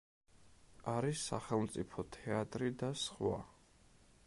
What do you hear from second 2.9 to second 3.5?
სხვა.